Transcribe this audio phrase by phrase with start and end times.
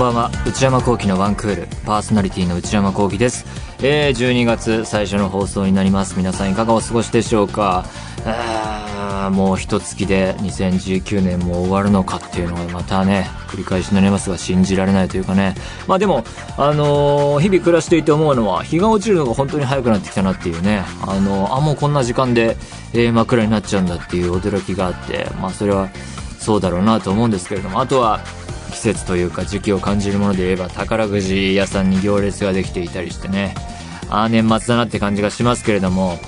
[0.00, 0.30] んばんは。
[0.46, 1.68] 内山聖輝のワンクール。
[1.84, 3.44] パーソナリティの内山聖輝です。
[3.82, 6.16] えー、12月最初の放送になります。
[6.16, 7.84] 皆さんいかがお過ごしでしょうか？
[9.30, 15.54] もう一月で2019年も終わるのかっていうのはまたね繰り返しになりますが信じられないというかね。
[15.86, 16.24] まあでも
[16.56, 20.82] あのー、日々暮らしていて思うのは日が落ちるのが本当に早くなってきたなっていうね。
[21.02, 22.56] あのー、あもうこんな時間で、
[22.94, 25.90] えー、枕になっちゃうんだっていう驚きがあってまあそれは
[26.38, 27.82] そうだろうなと思うんですけれども。
[27.82, 28.20] あとは
[28.80, 33.54] 季節というか時期を感じるもので言えば宝くじ屋さんに行列ができていたりしてね。
[34.08, 36.18] ああ年末だなって感じがしますけれども。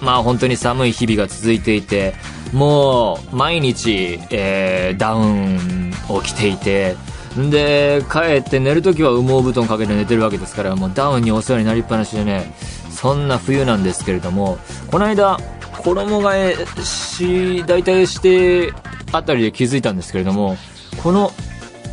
[0.00, 2.14] まあ本当に寒い日々が続いていて
[2.54, 6.96] もう毎日、えー、ダウンを着ていて
[7.36, 12.54] で帰って寝るときは羽毛布団かけて寝てるわけですからもうダウンにお世話になりっぱなしでね
[12.90, 14.56] そんな冬なんですけれども
[14.90, 15.38] この間
[15.82, 18.72] 衣替えし大体して
[19.12, 20.56] あたりで気づいたんですけれども
[21.02, 21.30] この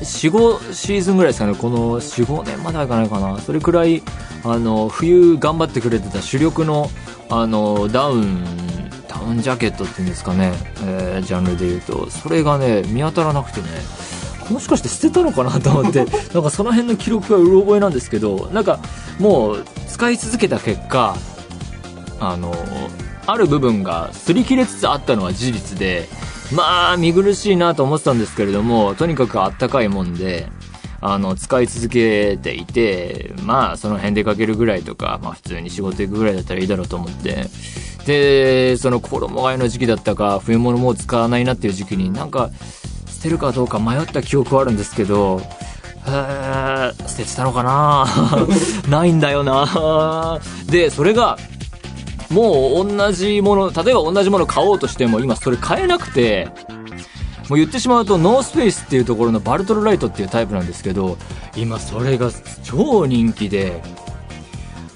[0.01, 1.55] 45シーズンぐらいですかね。
[1.55, 3.39] この45年まではいかないかな。
[3.39, 4.03] それくらい
[4.43, 6.89] あの冬頑張ってくれてた主力の
[7.29, 8.43] あのダウン
[9.07, 10.53] ダウンジャケットっていうんですかね、
[10.83, 12.09] えー、ジャンルで言うと。
[12.09, 13.67] それがね見当たらなくてね。
[14.51, 16.05] もしかして捨てたのかなと思って。
[16.33, 18.49] なんかその辺の記録がうろ覚えなんですけど。
[18.53, 18.79] なんか
[19.19, 21.17] もう使い続けた結果
[22.19, 22.53] あの
[23.25, 26.07] ある部分が擦り切れつつあったのは事実で。
[26.53, 30.47] まあ見苦しいなと思ってたんですけれどもとにかくあったかいもんで
[30.99, 37.45] あの、使い続けていて、まあ、その辺出かけるぐらいとか、まあ、普通に仕事行くぐらいだったらいいだろうと思って、
[38.05, 42.49] で、その衣替えの時期だったか、冬物もう使わないなっていう時期になんか、
[43.05, 45.41] 捨てるかどうか迷った記憶はあるんですけど、
[46.05, 48.05] 捨ててたのかな
[48.89, 51.37] ないんだよなで、それが、
[52.29, 56.49] もう同じもの、例えば同じもの買おうとしても今それ買えなくて、
[57.49, 61.17] もう言ってしまうとノースフェイスっていうところのバルトルライトっていうタイプなんですけど
[61.55, 62.29] 今それが
[62.63, 63.81] 超人気で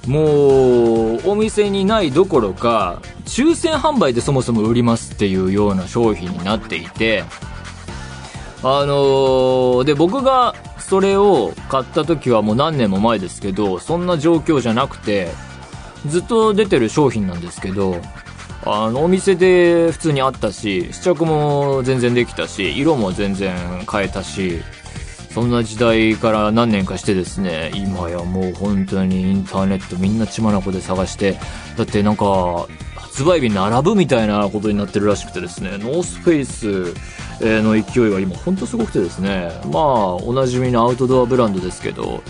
[0.08, 7.24] もうお店にないどころか抽選販売でそもそも売りますっていうような商品になっていて
[8.64, 15.30] あのー、で僕がそれを買った時はもう何年も前ですけどそんな状況じゃなくて
[16.08, 18.02] ずっと出てる商品なんですけど
[18.66, 23.56] あのお店で普通にあったし試着も全然できたし色も全然
[23.92, 24.62] 変えたし
[25.34, 31.38] そんな時代から何年かしてですね今やもう本当にインターネットみんな血眼で探して
[31.78, 36.94] だってなんか発売日並ぶみたいなことになってるらしくてですねノースフェイス
[37.42, 42.24] の勢いが今本当すごくてですねまあおなじみのアウトドアブランドですけど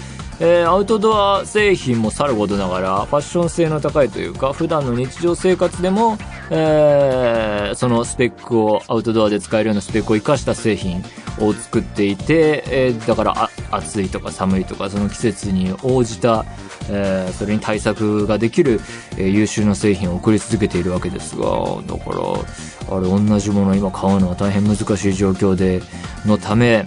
[0.44, 6.18] えー、アウトドア製品もさることながらファッション性の高いというか普段の日常生活でも、
[6.50, 11.04] えー、そのスペックをアウトドアで使えるようなスペックを生かした製品
[11.40, 16.44] を作っていて、えー、だから暑いとか寒いとかその季節に応じた、
[16.90, 18.82] え、それに対策ができる、
[19.20, 21.46] え、優秀な製品を送り続けているわけですが
[21.86, 25.84] だからあれ同じもの今買うのは大変難しい状況で
[26.26, 26.84] のため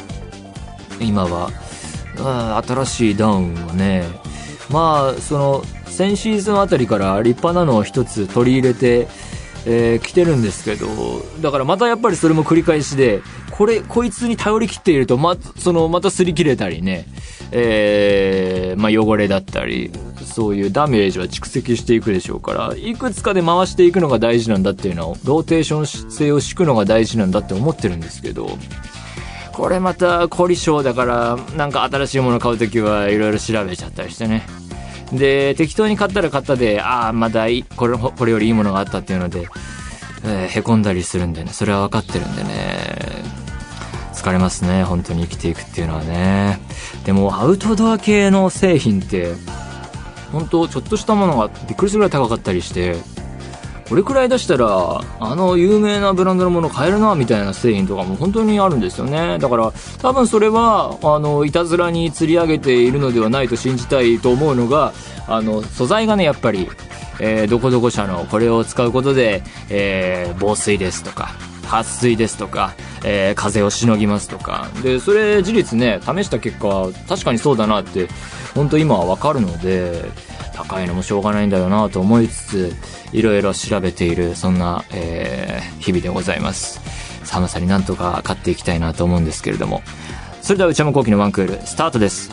[1.01, 1.51] 今は
[2.17, 4.05] 新しいダウンはね。
[4.71, 9.07] まあその先シーズンあたりから立派なのを一つ取り入れて、
[9.67, 10.87] えー、来てるんですけど
[11.41, 17.07] だからまたやっぱりそれも繰り返しでこれこいつに頼り切っているとまそのまた擦り切れたりね、
[17.53, 19.93] えー、まあ、汚れだったり
[20.25, 28.59] そういうダメージは蓄積していくでしょうからいくつかで回していくのが大事なんだっていうのをローテーション性を敷くのが大事なんだって思ってるんですけど
[29.55, 34.47] これまた凝り性だからなんか新しいもの買う時はいろいろ調べちゃったりしてね。
[35.13, 39.47] で適当に買ったら買ったでああまだいこれこれよりいいものがあったっていうので、
[40.25, 41.53] えー、へこんだりするんでね。
[41.53, 43.05] それは分かってるんでね。
[44.13, 44.83] 疲れますね。
[44.83, 46.59] 本当に生きていくっていうのはね。
[47.05, 49.35] でもアウトドア系の製品って
[50.33, 52.97] 本当ちょっとしたものがびっくりするぐらい高かったりして
[53.89, 59.39] これくらい出したらあの有名なブランドのもの買えるなみたいな製品とかも本当にあるんですよね。
[59.39, 64.93] だから多分それはあのいたずらに釣り上げているのではないと信じたいと思うのが
[65.27, 66.69] あの素材がねやっぱり、
[67.21, 71.33] えー、どこどこ社のこれを使うことで、えー、防水ですとか
[71.65, 74.69] 撥水ですとか、えー、風をしのぎますとか。
[74.83, 78.09] でそれ事実ね試した結果確かにそうだなって
[78.55, 80.05] 本当今はわかるので
[80.55, 82.73] 高いのもしょうがないんだよなと思いつつ
[83.13, 86.81] いろいろ調べているそんな、えー、日々でございます
[87.27, 89.83] 寒さになんとか勝っていきたいなと思うんですけれども
[90.41, 92.31] それでは内山昂輝のワンクールスタートです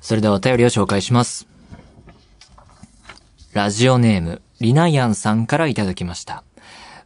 [0.00, 1.54] それではお便りを紹介します
[3.54, 6.42] ラジオネーム、リナヤンさんからいただきました。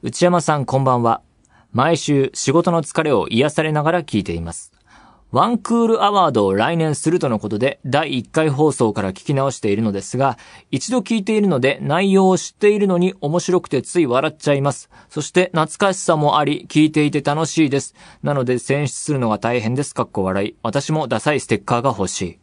[0.03, 1.21] 内山さんこんばんは。
[1.73, 4.73] 毎週仕事の疲れを癒されながら聞いています。
[5.31, 10.39] ワンクールアワードを来年するとのことで、第1回放送から聞き直しているのですが、
[10.71, 14.89] 一度聞いているので内容を知っているのに面白くてつい笑っちゃいます。
[15.11, 17.95] そして懐かしさもあり、聞いていて楽しいです。
[18.23, 19.95] なので選出するのが大変です。
[19.95, 20.57] かっこ笑い。
[20.63, 22.39] 私もダサいステッカーが欲しい。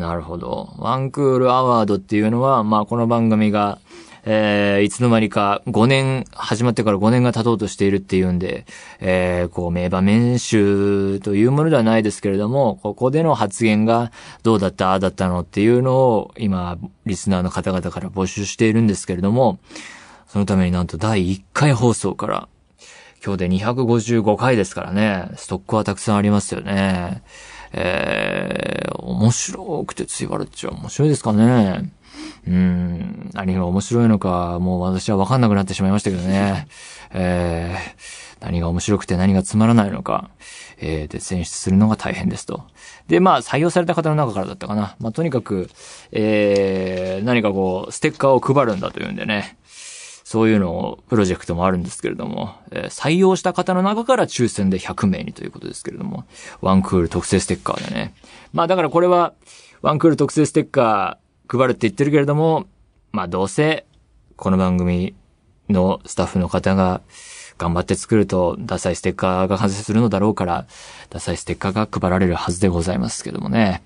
[0.00, 0.74] なるほど。
[0.78, 3.80] ワンクールアワードっていうのは、まあこの番組が、
[4.26, 8.64] えー、いつの間にか5年、始まってから5年が経とうとしているっていうんで、
[9.00, 14.12] えー、こう、名場面集というものではないですけれども、ここでの発言が
[14.42, 19.58] どうだった、ああだったのっていうのを、今、リスナーの方々から募集しているんですけれども、
[20.26, 22.48] そのためになんと第1回放送から、
[23.24, 27.22] 今日で255回ですからね、ストックはたくさんありますよね。
[27.72, 30.70] えー、面白くてつい笑っちゃ。
[30.70, 31.90] 面白いですかね。
[32.46, 36.66] うん、何が面白いのか、もう私はわかんなくなってしまいましたけどね。
[37.12, 40.30] えー、何が面白くて何がつまらないのか、
[40.78, 42.64] えー、で、選出するのが大変ですと。
[43.08, 44.96] で、まあ、採用された方の中からだったかな。
[44.98, 45.70] まあ、とにかく、
[46.12, 49.56] えー、何かこう、ステッカーを配るんだというんでね。
[50.24, 56.24] そういうのを、プロジェクトもあるんですけれども、えー、採用した方の中から抽選で100名にということですけれども、
[56.60, 58.14] ワンクール特製ステッカーでね。
[58.52, 59.34] まあだからこれは、
[59.82, 61.23] ワンクール特製ステッカー、
[61.58, 62.66] 配るって言ってるけれども、
[63.12, 63.86] まあどうせ、
[64.36, 65.14] この番組
[65.68, 67.00] のスタッフの方が
[67.58, 70.66] 頑張って作ると、ダサいステッカーが完成するのだろうから、
[71.10, 73.82] ダサいステッカーが配られるはずでございますけどもね。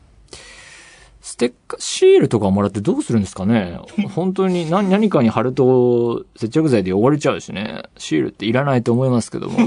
[1.29, 3.79] ステッカー、シールとかもらってどうするんですかね？
[4.17, 7.83] 本当に何何かに貼ると接着剤で汚れちゃうしね。
[7.99, 9.59] シールっていらないと思いますけども。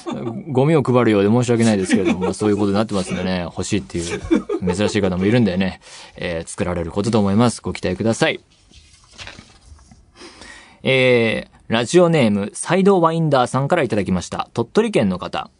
[0.48, 5.82] ゴミを配るようで申し訳ないですけれども、まあ、そういうことになってますんでね、欲しいっていう珍しい方もいるんでね、
[6.16, 7.60] えー、作られることと思います。
[7.60, 8.40] ご期待ください。
[10.82, 14.48] えー、ラジオネーム、サイドワインダーさんからいただきました。
[14.54, 15.50] 鳥取県の方。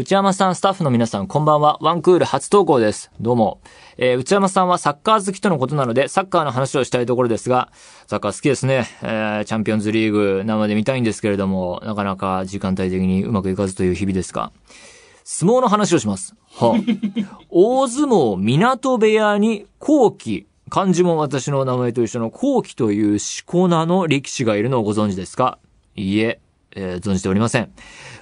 [0.00, 1.76] 内山さん、スタッフの皆さん、こんばんは。
[1.82, 3.10] ワンクール初投稿です。
[3.20, 3.60] どうも。
[3.98, 7.70] えー、内山さんはサッカー好きとのことなので、サッカーの話をしたいところですが、
[8.06, 8.86] サッカー好きですね。
[9.02, 14.52] えー、チャンピオンズリーグ生で見たいんですけれども、なかなか時間帯的にうまくいかずという日々ですが、
[15.22, 16.34] 相撲の話をします。
[16.50, 16.82] は
[17.52, 25.58] 大相撲港部屋に後期、漢字も私の名前と一緒の後期というしこ名の力士がいるのをご存知ですか？
[25.94, 26.40] いいえ、
[26.76, 27.72] えー、存じておりません。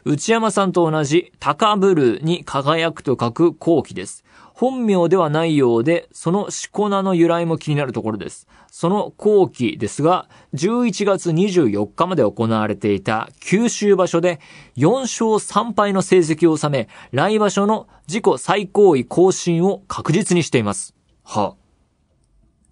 [0.05, 4.25] 内山さんと同じ、高ぶるに輝くと書く後期です。
[4.55, 8.49] 本名ではないようで、そのしこ名の由来も気になるところです。
[8.71, 14.41] その後期ですが、11月24日まで行われていた九州場所で
[14.77, 20.95] 4勝3敗の成績を収め、来場所の自己最高位更新を確実にしています。
[21.23, 21.55] は。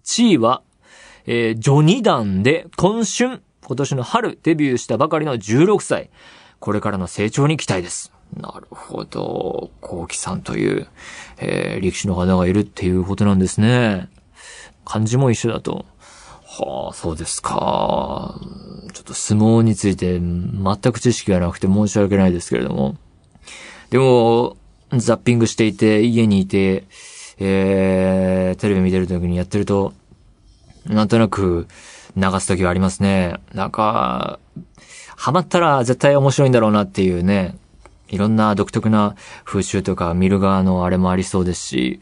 [0.03, 0.63] 地位は、
[1.25, 6.09] えー、序二段で今春、今年の春デビューしたばかりの16歳。
[6.61, 8.13] これからの成長に期待です。
[8.33, 9.71] なるほど。
[9.81, 10.87] コウキさんという、
[11.37, 14.07] えー、力士の方がいるっていうことなんですね。
[14.85, 15.85] 漢字も一緒だと。
[16.45, 18.39] はあ、そうですか。
[18.93, 22.95] ちょっと相撲について全く知識がなくて申し訳ないですけれども。
[23.89, 24.55] でも、
[24.93, 26.85] ザッピングしていて、家にいて、
[27.37, 29.91] えー、テレビ見てる時にやってると、
[30.85, 31.67] なんとなく
[32.17, 33.35] 流す時はありますね。
[33.53, 34.39] なんか、
[35.15, 37.55] ハマったら絶対面白いんだろうなっていうね、
[38.09, 41.99] いろんな独特な風習とか見る側のあれもありそうですし、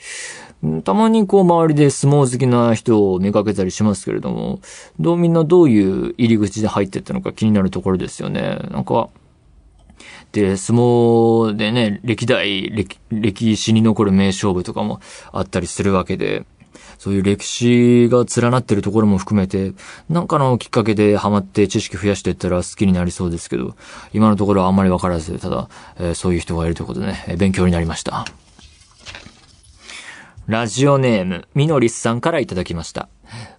[0.83, 4.61] たまにこう周りで相撲好きな人を見かけたりしますけれども、
[4.99, 8.59] どうみんなどういう入り口で入ってったのか気になるところですよね。
[8.71, 9.09] なんか、
[10.31, 12.69] で、相撲でね、歴代、
[13.09, 14.99] 歴史に残る名勝負とかも
[15.31, 16.45] あったりするわけで、
[16.97, 19.73] そういう歴史が連なってるところも含めて、
[20.09, 23.75] なんかのきっかけでハマって知識増やしていったら好きになりそうですけど、
[24.13, 28.25] 今のところはあんまりわからず、ただ、えー、そういう人がいるということでね、勉強になりました。
[30.47, 33.09] ラジオネーム、みのりすさんからいただきました。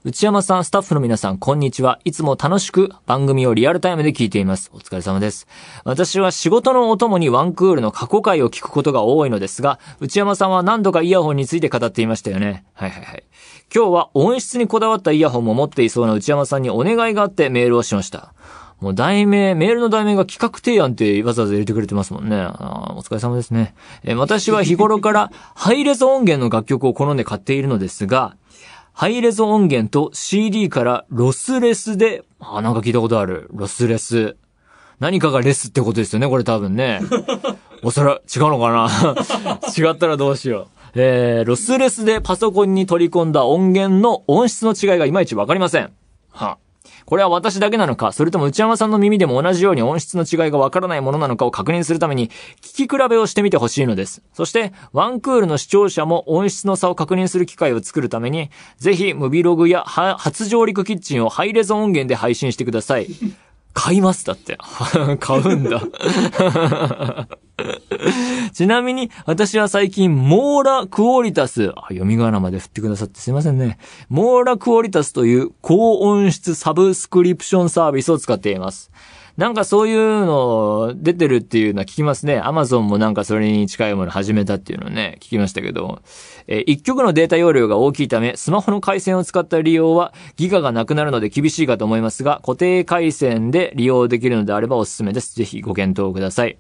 [0.05, 1.99] 内山さん、スタッフの皆さん、こんにちは。
[2.05, 4.71] いつも楽しく番組をリアルタイムで聞いています。
[4.73, 5.47] お疲れ様です。
[5.85, 12.65] 私は仕事のお供にワンクールの過去回を聞くことが多いのですが、内山さんは何度かイヤホンについて語っていましたよね。
[12.75, 13.25] はいはいはい。
[13.75, 18.33] 今日は音質にこだわったイヤホンも持っていそうな内山さんにお願いがあってメールをしました。
[18.81, 22.37] もう題名、メールの題名が企画提案ってわざわざ入れてくれてますもんね。
[22.37, 23.75] あお疲れ様ですね。
[24.05, 28.37] え私は日頃からハイレゾ音源の楽曲を好んで買っているのですが、
[28.99, 33.47] ハイレゾ音源と CD からロスレスで、あ、なんか聞いたことある。
[33.53, 34.39] ロスレス。
[35.01, 37.03] 何かがレスってことですよね、これ多分ね。
[37.85, 38.89] おそら、違うのかな？
[39.77, 40.69] 違ったらどうしよう。
[40.95, 45.93] えー、ロスレスでパソコンに取り込んだ音源の音質の違いがいまいちわかりません。
[46.31, 46.57] は
[47.07, 54.23] これは私だけなのか、それとも内山さんの耳でも同じように音質の違いがわからないものなのかを確認するために、聞き比べをしてみてほしいのです。
[54.33, 63.07] そして、ワンクールの視聴者も音質の差を確認する機会を作るために、ぜひ、ムビログや初上陸キッチンをハイレゾ音源で配信してください。
[63.73, 64.59] 買いますだって。
[65.21, 65.83] 買うんだ。
[68.57, 73.77] ちなみに、私は最近、モーラクオリタス、あ、読み仮名まで振ってくださってすいませんね。
[74.09, 78.91] モーラクオリタスという高音質サブスクリプションサービスを使っています。
[79.37, 82.41] なんかそういうの出てるっていうのは聞きますね。
[82.43, 86.01] アマゾンもなんかそれに近いもの始めたっていうのね、聞きましたけど、
[86.47, 95.35] えー、一曲のデータ容量が大きいため、スマホの回線を使った利用はギガがなくなるので厳しいかと思いますが、固定回線で利用できるのであればおすすめです。
[95.35, 96.57] ぜひご検討ください。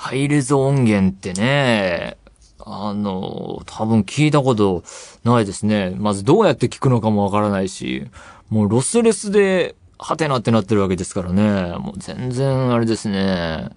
[0.00, 2.16] ハイレゾ音源ってね、
[2.58, 4.82] あの、多分聞いたこと
[5.24, 5.94] ないですね。
[5.94, 8.06] まずどうやって聞くのかもわからないし、
[8.48, 11.76] もうロスレスではてなってなってるわけですからね。
[11.76, 13.68] もう全然あれですね。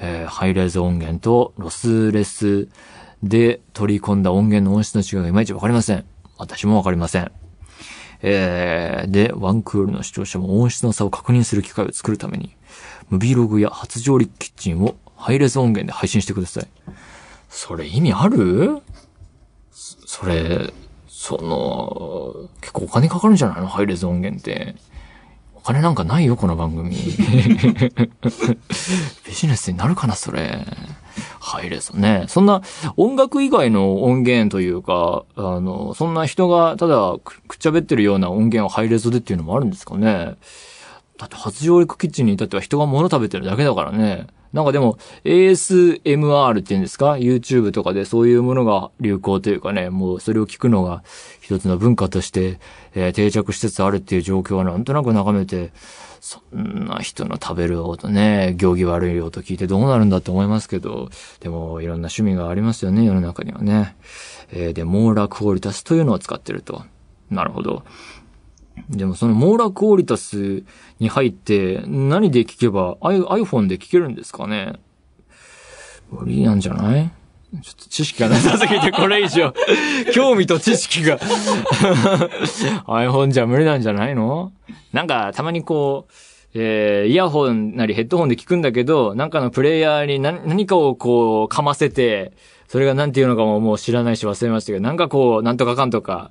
[0.00, 2.66] えー、ハイレゾ音源とロスレス
[3.22, 6.04] で取り込んだ音源の音質の違いがいまいちわかりません。
[6.36, 7.30] 私もわかりません。
[8.22, 12.56] えー、で、ワンクールの視聴者も音質の差を確認する機会を作るために、
[13.08, 16.66] ムビログや初上陸キッチンをハイレゾ音源で配信してください。
[17.48, 18.80] それ意味ある？
[19.70, 20.72] それ、
[21.08, 23.68] その、結構お金かかるんじゃないの？
[23.68, 24.74] ハイレゾ音源って。
[25.54, 26.88] お金なんかないよ、この番組。
[26.88, 26.96] ビ
[29.34, 30.64] ジネスになるかな、それ。
[31.38, 32.24] ハイレゾね。
[32.28, 32.62] そんな
[32.96, 40.36] 音楽以外の音源というか、あの、そんな人がただくっちゃべってるような音源をハイレゾでっていうのもあるんですかね。
[41.18, 44.28] だって初上陸キッチンに至っては人が物食べてるだけだからね。
[44.52, 51.02] なんかでも ASMR って言うんですか ?YouTube とかでそういうものが流行というかね、もうそれを聞くのが
[51.40, 52.58] 一つの文化として、
[52.94, 55.72] えー、定着しつつあるっていう状況はなんとなく眺めて、
[56.20, 63.96] そんな人の食べる音ね、行儀悪い音聞いてどうなるんだって思いますけど、でもいろんな趣味がありますよね、世の中にはね。
[64.52, 66.82] えー、で、モーラクオリタスというのを使ってると。
[67.30, 67.84] なるほど。
[68.88, 70.62] でもそのモーラクオリタス
[70.98, 74.74] に入って何で聞けば iPhone で聞けるんですかね？
[76.10, 77.10] 無理なんじゃない？
[77.62, 79.52] ちょっと知識がなさすぎてこれ以上。
[80.14, 81.18] 興味と知識が。
[82.86, 84.52] iPhone じゃ無理なんじゃないの？
[84.92, 86.12] なんかたまにこう、
[86.54, 92.32] えー、イヤホンなりヘッドホンで聞くんだけど、なんかのプレイヤーに何何かをこう、かませて、
[92.68, 96.30] それが何て言うのかももう知らないし忘れましたけど、なんかこう、なんとかかんとか、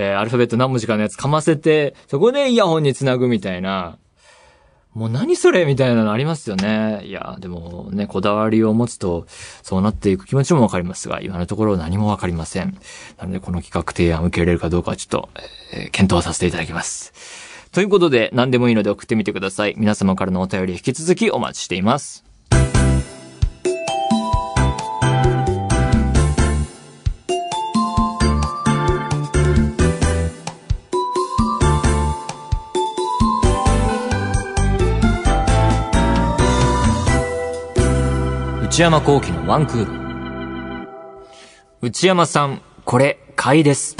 [0.00, 3.98] えー、アルファベット何文字かのやつかませて、そこでイヤホンにつなぐみたいな、
[4.94, 7.02] もう何それみたいなのありますよね。
[7.04, 9.26] いや、でもね、こだわりを持つと、
[9.62, 12.78] そうなっていく気持ちもわかりますが、今のところ何もわかりません。
[13.18, 15.28] なので、この企画提案を受け入れるかどうかはちょっと、
[15.72, 17.12] えー、検討させていただきます。
[17.72, 19.74] ということで、何でもいいので送ってみてください。
[19.76, 22.27] 皆様からのお便り引き続きお待ちしています。
[38.78, 40.88] 内山幸喜のワンクール。
[41.82, 43.96] 内山さん、これ、買いです。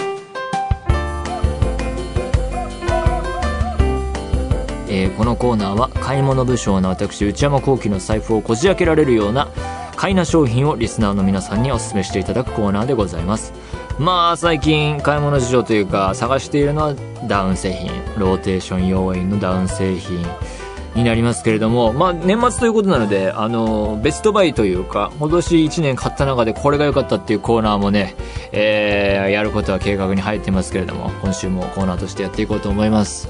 [4.89, 9.49] えー、このコーナーは買い物不詳な私内山幸喜の財布をこじ開けられるような
[9.97, 13.53] 買いな商品をリスナーの皆さんにお勧めしていただくコーナーでございます
[13.99, 16.95] まあ最近買い物事情というか探しているのは
[17.27, 20.25] ダウン製品ローテーション要員のダウン製品
[20.99, 28.17] になりますけれども、まあ、年末ということなので、あの、ベストバイというか、今年1年買った中でこれが良かったっていうコーナーもね、
[28.53, 33.29] えー、やることは計画に入ってますけれども、今週もコーナーとしてやっていこうと思います。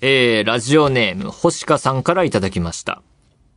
[0.00, 3.02] えー、ラジオネーム、星香さんからいただきました。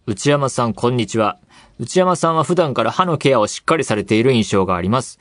[0.05, 1.37] 内山さん、こんにちは。
[1.79, 5.19] 内山さんは普段から歯のケアをしっかりされている印象があります。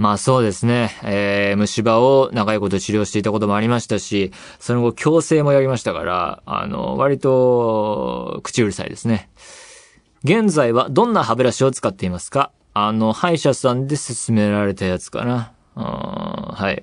[0.00, 0.98] まあそうですね。
[1.04, 9.28] えー、虫歯を長いこと治療していたこともありましたし、その後矯正もやりましたから、あの、割と、口うるさいですね。
[10.24, 12.50] 現在はどんな歯ブラシを使っていますか？
[12.72, 15.52] あの、歯医者さんで勧められたやつかな。
[15.76, 16.82] うんはい。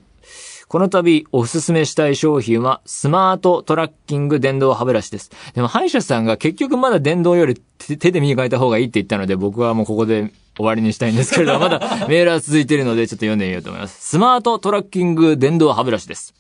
[0.68, 5.32] この度おすすめしたい商品はスマートトラッキング電動歯ブラシです。
[5.54, 14.10] でも歯医者さんが結局まだ電動より手で磨いた方がいいって言ったので僕はもうここで終わりにしたいんですけれど、 まだメールは続いているのでちょっと読んでみようと思います。
[14.10, 16.34] スマートトラッキング電動歯ブラシです。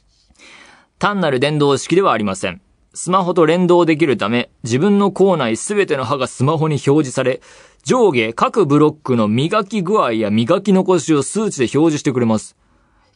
[0.99, 2.59] 単なる電動式ではありません。
[2.93, 7.39] スマホと連動できるため、自分の口内すべての歯がスマホに表示され、
[7.83, 12.57] 上下各ブロックの磨き具合や磨き残しを数値で表示してくれます。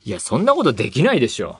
[0.03, 1.57] いや、そんなことできないでしょ。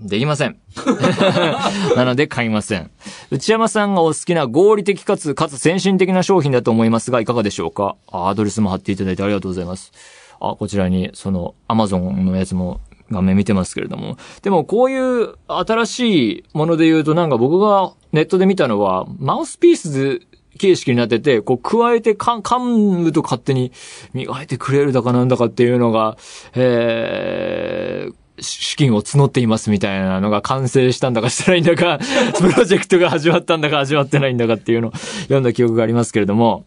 [0.00, 0.56] できません。
[1.96, 2.90] なので買いません。
[3.30, 7.96] 内山さんがお好きな合理的かつ、かつ先進的な商品だと思いますが、いかがでしょうか？
[8.10, 9.92] アドレスも貼っていただいてありがとうございます。
[10.40, 12.80] あ、こちらに、その、アマゾンのやつも
[13.10, 14.16] 画面見てますけれども。
[14.42, 20.20] でも、こういう新しいもので言うと、なんか僕がネットで見たのは、マウスピース
[20.62, 23.72] 形式になってて、こう、加えて噛むと勝手に
[24.14, 26.16] 磨いてくれるだかなんだかっていうのが、
[26.54, 31.98] えー、資金を募っていますみたいなのが完成したんだかしてないんだか、
[32.38, 34.92] プロジェクトが始まったんだか始まってないんだかっていうのを
[35.22, 36.64] 読んだ記憶がありますけれども、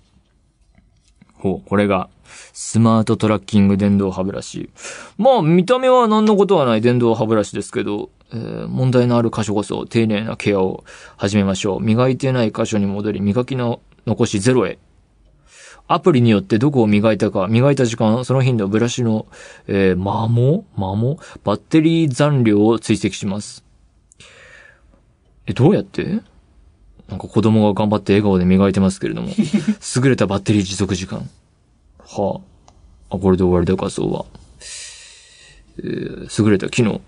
[1.38, 2.10] ほう、これが、
[2.52, 4.70] スマートトラッキング電動歯ブラシ。
[5.18, 10.84] まあ、見た目は何のことはない電動歯ブラシですけど、えー、問題のある箇所こそ丁寧なケアを
[11.18, 11.82] 始めましょう。
[11.82, 14.78] 磨いてない箇所に戻り、磨きの残しゼロへ。
[15.88, 19.28] アプリによってどこを磨いたか、磨いた時間、その頻度、ブラシの、
[19.68, 23.64] えー、摩耗摩耗バッテリー残量を追跡します。
[25.46, 26.22] え、どうやって？
[27.08, 29.30] なんか子供が頑張って笑顔で磨いてますけれども。
[29.38, 31.30] 優れたバッテリー持続時間。
[32.00, 32.42] は
[33.12, 33.16] あ。
[33.16, 34.26] あ、これで終わりだ、画像は。
[35.78, 37.00] えー、優れた機能。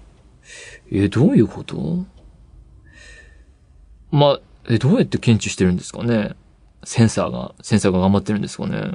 [0.92, 2.06] え、どういうこと？
[4.12, 4.40] ま
[4.70, 6.36] え、どうやって検知してるんですかね？
[6.84, 8.92] センサーが、センサーが頑張ってるんですかね？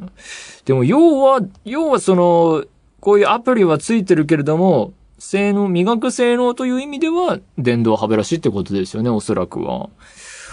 [0.65, 2.65] でも、要は、要はその、
[3.01, 9.91] こういうアプリはついてるけれども、性能、磨く性能という意味では、電動歯ブラシってことですよね、おそらくは。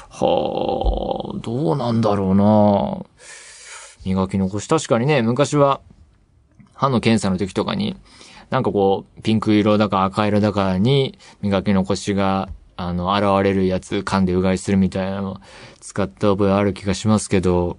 [0.09, 3.05] はあ、どうなんだろうな
[4.05, 4.67] 磨き残し。
[4.67, 5.81] 確かにね、昔は、
[6.79, 7.97] 歯の検査の時とかに、
[8.49, 15.41] なんかこう、ピンク色だか赤色だかに磨き残しがあの、現れるやつ噛んでうがいするみたいなの
[15.81, 17.77] 使った覚えある気がしますけど、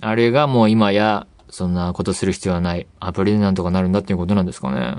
[0.00, 2.86] あれがもう今や、そんなことする必要はない。
[3.00, 4.98] アプリでなんとかなるんだっていうことなんですかね。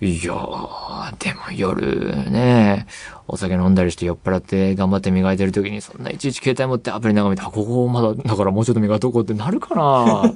[0.00, 2.86] いやー、でも夜ね、
[3.28, 10.32] お酒飲んだりして酔っ払って頑張って磨いてる時にそんないちいち携帯持ってアプリ眺めて、あ、ここまだ、だからもうちょっと磨いとこうってなるかな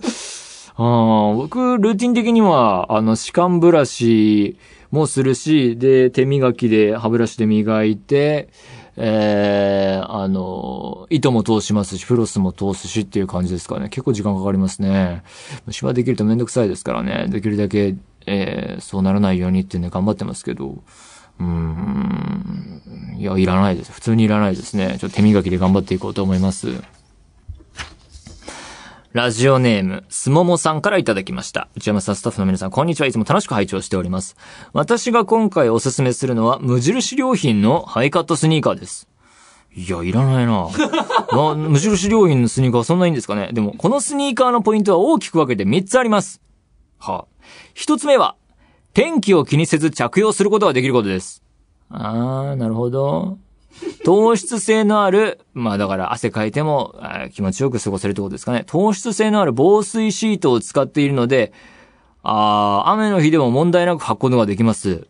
[0.76, 4.58] あ僕、ルーティン的には、あの、歯間ブラシ
[4.90, 8.48] もするし、で、手磨きで歯ブラシで磨いて、
[8.96, 13.88] えー、あの、糸も通しますし、フロスも通すしっていう感じですかね。
[13.88, 15.22] 結構時間かかりますね。
[15.66, 17.26] 虫歯できるとめんどくさいですからね。
[17.28, 20.82] できるだけ、えー、そうならないようにってね、頑張ってますけど。
[21.40, 23.14] うーん。
[23.18, 23.92] いや、いらないです。
[23.92, 24.96] 普通にいらないですね。
[25.00, 26.68] ちょっと手磨きで頑張っていこうと思います。
[29.14, 31.68] ラジオネーム、すももさんからいただきました。
[31.76, 33.06] 内山さん、スタッフの皆さん、こんにちは。
[33.06, 34.34] いつも楽しく拝聴しております。
[34.72, 39.06] 私が今回おすすめするのは、無印良品のハイカットスニーカーです。
[39.76, 40.68] いや、いらないな
[41.54, 46.40] 無印良品のスニーカーはそんないいんですかねでも、このスニーカーのポイントは大きく分けて3つあります。
[46.98, 47.44] はあ、
[47.76, 48.34] 1つ目は、
[48.94, 51.44] 天気を気にせず着用することができることです。
[51.88, 53.38] あー、なるほど。
[54.04, 56.94] 糖質性のある、まあだから汗かいても
[57.32, 58.64] 気持ちよく過ごせるってことですかね。
[58.66, 61.52] 糖質性のある防水シートを使っているので、
[62.22, 65.06] あ雨の日でも問題なく履くことができます。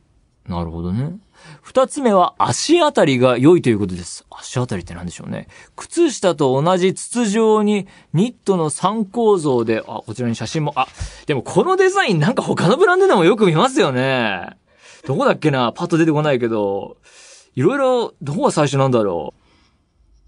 [0.49, 1.17] なるほどね。
[1.63, 4.25] 二つ目は足あたりが良いということです。
[4.31, 5.49] 足あたりって何でしょうね。
[5.77, 10.89] 靴下と同じ筒状にニットの3構造で、あ、こちらに写真も、あ、
[11.27, 14.57] でもこのデザインなんか他のブランドでもよく見ますよね。
[15.07, 16.97] どこだっけなパッと出てこないけど。
[17.57, 19.41] いろいろ、どこが最初なんだろう。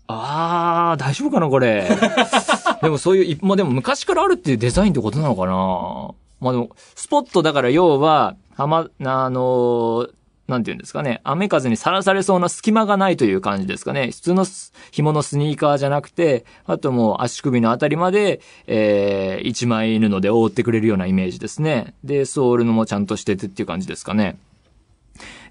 [0.08, 1.88] あー、大丈夫かな、これ。
[2.82, 10.08] でもそういう、まあでも昔からあるっていうデザインってことなのかなまあでも、スポットだから要は、はま、あの
[10.48, 11.20] なんて言うんですかね。
[11.24, 14.10] 雨風にさらされそうな隙間がないという感じですかね。
[14.12, 14.46] 普通の
[14.92, 21.94] 紐のスニーカーじゃなくて、あともう足首のあたりまで、えー、一枚布で覆ってくれるようなイメージですね。
[22.04, 24.38] で、ソールのもちゃんとしててっていう感じですかね。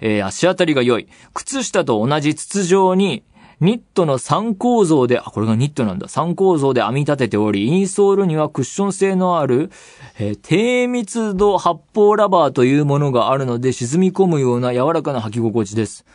[0.01, 1.07] えー、足当たりが良い。
[1.33, 3.23] 靴下と同じ筒状に、
[3.61, 6.07] ニットの3構造で、あ、これがニットなんだ。
[6.07, 9.71] 3構造で編み立てており、インソールにはクッション性のある、
[10.19, 16.05] えー、低密度発泡ラバーというものがあるので、沈み込むような柔らかな履き心地です。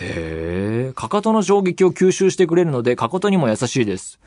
[0.00, 4.18] へえ、かかとの衝撃を吸収してくれるので、かかとにも優しいです。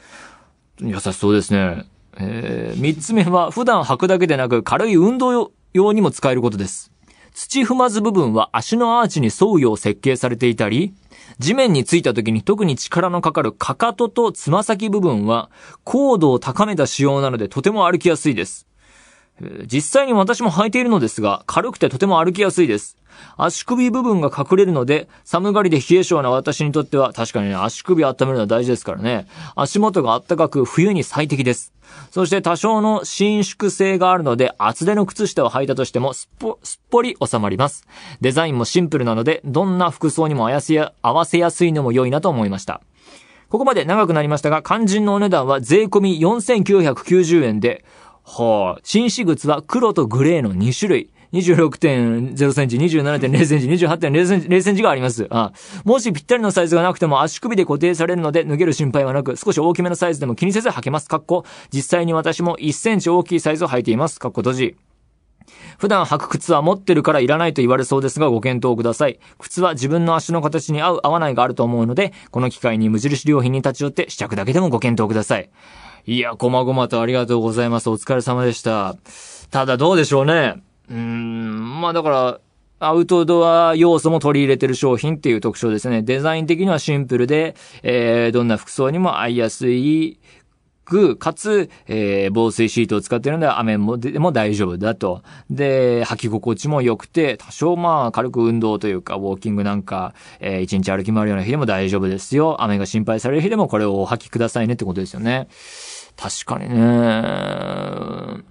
[0.79, 1.85] 優しそうですね。
[2.17, 6.94] えー、三つ目は、普段履くだけでなく、軽い運動用にも使えることです。
[7.35, 10.93] 土踏まず部分は足のアーチに沿うよう設計されていたり、
[11.37, 15.51] 地面についた時に特に力のかかるかかととつま先部分は
[15.83, 18.67] 高度を高めた仕様なのでとても歩きやすいです。
[19.65, 22.97] 実際に私も履いているのですが、軽くてとても歩きやすいです。
[23.37, 29.27] 足首部分が隠れるので、寒がりで冷え性な私にとっては、確かにね、足首温めるのは大事ですからね。
[29.55, 31.73] 足元が暖かく、冬に最適です。
[32.11, 37.85] そして多少の伸縮性があるので、厚手の靴下を履いたとしてもすっぽ、すっぽり収まります。
[38.21, 42.81] デザインもシンプルなので、どんな服装にも合わせやすいのも良いなと思いました。
[43.49, 47.85] ここまで長くなりましたが、肝心のお値段は税込み4990円で、
[48.25, 51.09] はあ、紳士靴は黒とグレーの2種類。
[51.33, 55.27] 26.0センチ、27.0センチ、28.0センチ、0センチがあります。
[55.29, 55.51] あ
[55.83, 61.09] もしぴったりのサイズがなくても足首で固定されるので脱げる心配はなく、少し大きめのサイズでも気にせず履けます。
[61.09, 64.19] かっこ、実際に私も1センチ大きいサイズを履いています。
[64.19, 64.75] かっこ閉じ。
[65.77, 69.19] 普段履く靴は持ってるからいらないと言われそうですがご検討ください。
[69.39, 75.49] 靴は自分の足の形に合う合わないがあると思うので、この機会に無印良品に立ち寄って試着だけでもご検討ください。
[76.07, 77.89] いや、こまごまとありがとうございます。
[77.89, 78.95] お疲れ様でした。
[79.49, 80.61] ただどうでしょうね。
[80.89, 82.39] うーん、まあだから、
[82.79, 86.03] アウトドア要素も取り入れてる商品っていう特徴ですね。
[86.03, 90.19] デザイン的にはシンプルで、えー、どんな服装にも合いやすい
[90.85, 95.23] く、かつ、えー、防水シートを使ってるので雨もでも大丈夫だと。
[95.49, 102.61] で、履き心地も良くて、多少まあ軽く運動というか、ウォーキングなんか、えー、一日歩き回るような日でも大丈夫ですよ。
[102.61, 105.47] 雨が心配される日でもこれをお履きくださいねってことですよね。
[106.15, 108.43] 確かにね。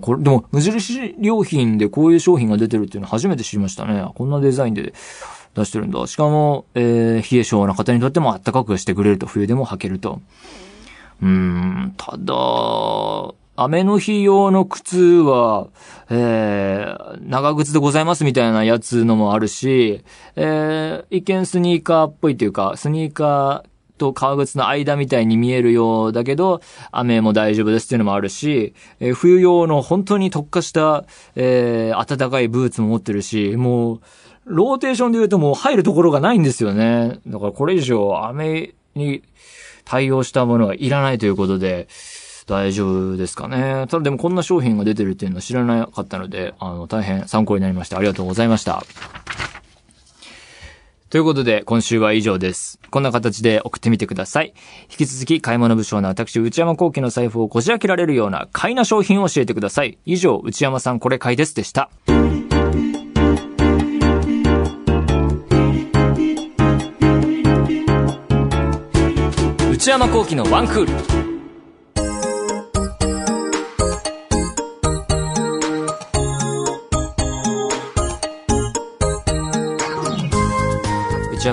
[0.00, 4.04] これ、でも、無印良品でこういう商品が出てるっていうのは初めて知りましたね。
[4.14, 4.92] こんなデザインで
[5.54, 6.04] 出してるんだ。
[6.06, 10.20] しかも、えー、冷え性な方にとっても暖かくしてくれると、冬でも履けると。
[11.22, 12.34] うん、ただ、
[13.56, 15.68] 雨の日用の靴は、
[16.08, 20.02] えー、長靴でございますみたいなやつのもあるし、
[20.36, 31.04] えー、一見スニーカーっぽいというか、スニーカーと革靴の間みたいに見えるようだけど、雨も大丈夫ですっていうのもあるし、えー、冬用の本当に特化した、
[31.36, 34.00] えー、暖かいブーツも持ってるし、もう、
[34.46, 37.20] ローテーションで言うともう入るところがないんですよね。
[37.26, 39.22] だからこれ以上雨に
[39.90, 41.88] 対応したものはいらないということで、
[42.46, 43.86] 大丈夫ですかね。
[43.88, 47.98] ただでもこんな商品が出てるっていうのは知らなかったので、あの、大変参考になりました。
[47.98, 48.84] ありがとうございました。
[51.08, 52.78] ということで、今週は以上です。
[52.92, 54.54] こんな形で送ってみてください。
[54.92, 59.98] 引き続き、買い物不詳な私、内山幸喜の財布をこじ開けられるような買いな商品を教えてください。
[60.06, 61.90] 以上、内山さんこれ買いですでした。
[69.80, 71.29] 内山幸喜のワンクール。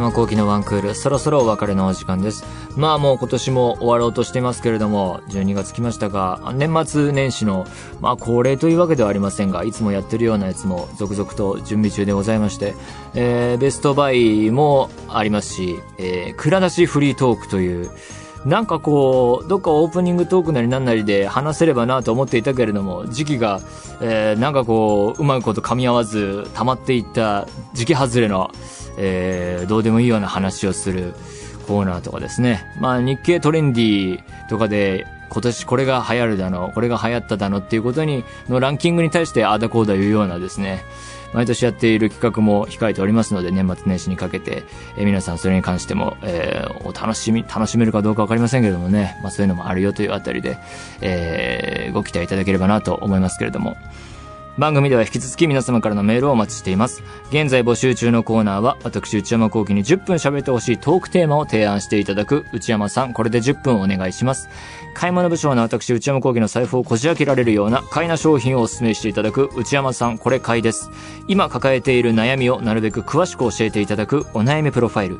[0.08, 2.46] 山幸喜のワンクール、そろそろお別れのお時間です。
[2.78, 7.65] まあもう今年も終わろうとしていますけれども、12月来ましたが、年末年始の、
[8.00, 12.74] まあ恒例というわけではありませんが、いつもやってるようなやつも続々と準備中でございまして、
[13.15, 17.91] えー、ベストバイもありますし、えー、蔵出しフリートークという、
[18.47, 23.60] なんかこう、どっかオープニングトークなりなんなりで話せればなと思っていたけれども、時期が、
[23.99, 28.49] えー、なんかこう、うまいこと噛み合わず、溜まっていった時期外れの、
[28.97, 31.13] えー、どうでもいいような話をする
[31.67, 32.63] コーナーとかですね。
[32.79, 40.86] まあ日経トレンディとかで今年これが流行るだの、これが流行っただのっていうことに、のランキングに対してああだこうだ言うようなですね、
[41.34, 44.63] 毎年やっている企画も控えておりますので、年末年始にかけて、
[44.98, 50.58] えー、皆さんそれに関しても、えー、お楽しみ、楽しめるかどうかわかりませんけれどもね、まあそういうのもあるよというあたりで、
[51.02, 53.78] えー、ご期待いただければなと思いますけれども、
[54.58, 57.04] 番組では引き続き皆様からのメールをお待ちしています。
[57.30, 64.50] 現在募集中のコーナーは、私内山幸喜に10分喋ってほしいトークテーマを提案していただく、内山さん、これで10分お願いします。
[64.96, 70.89] 買い物部長の私、内山幸喜の財布をこじ開けられるような買いな商品をお勧めしていただく、内山さん、これ買いです。
[71.28, 75.20] 今抱えている悩みをなるべく詳しく教えていただく、お悩みプロファイル。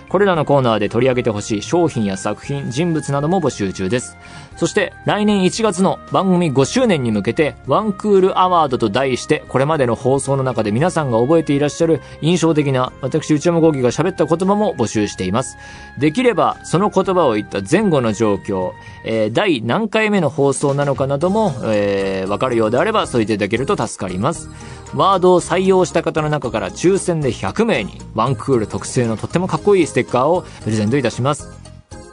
[0.11, 4.17] これらのコーナーで取り上げてほしい商品や作品、人物なども募集中です。
[4.57, 15.55] そして来年1月の番組5周年に向けてワンクールアワードと題してこれまでの放送の中で皆さんが覚えていらっしゃる印象的な私内山豪輝が喋った言葉も募集しています。
[15.97, 18.73] できればその言葉を言った前後の状況、
[19.05, 24.49] えー、第何回目の放送なのかなども、えー、わかるようであれば添えていただけると助かります。
[24.95, 31.49] ワードを採用した方の中から抽選で100名にワンクール特製のとってもかっこいいステッカーをプレゼントいたします。